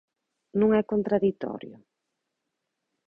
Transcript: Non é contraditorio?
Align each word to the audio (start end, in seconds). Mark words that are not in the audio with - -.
Non 0.59 0.69
é 0.79 0.81
contraditorio? 0.91 1.75